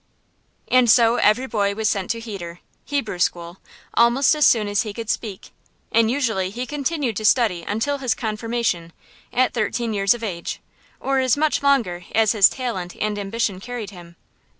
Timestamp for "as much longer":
11.19-12.03